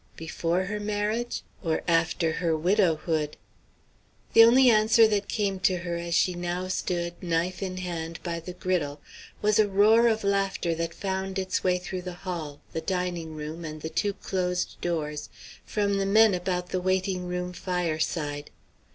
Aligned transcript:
Before 0.15 0.63
her 0.63 0.79
marriage, 0.79 1.43
or 1.63 1.83
after 1.87 2.31
her 2.31 2.57
widowhood? 2.57 3.37
The 4.33 4.43
only 4.43 4.67
answer 4.67 5.07
that 5.07 5.27
came 5.27 5.59
to 5.59 5.77
her 5.77 5.95
as 5.95 6.15
she 6.15 6.33
now 6.33 6.69
stood, 6.69 7.21
knife 7.21 7.61
in 7.61 7.77
hand, 7.77 8.19
by 8.23 8.39
the 8.39 8.53
griddle, 8.53 8.99
was 9.43 9.59
a 9.59 9.67
roar 9.67 10.07
of 10.07 10.23
laughter 10.23 10.73
that 10.73 10.95
found 10.95 11.37
its 11.37 11.63
way 11.63 11.77
through 11.77 12.01
the 12.01 12.15
hall, 12.25 12.61
the 12.73 12.81
dining 12.81 13.35
room, 13.35 13.63
and 13.63 13.95
two 13.95 14.13
closed 14.13 14.75
doors, 14.81 15.29
from 15.67 15.97
the 15.99 16.07
men 16.07 16.33
about 16.33 16.69
the 16.69 16.81
waiting 16.81 17.27
room 17.27 17.53
fireside. 17.53 18.49